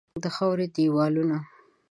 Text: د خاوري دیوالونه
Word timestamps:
د 0.23 0.25
خاوري 0.35 0.67
دیوالونه 0.75 1.37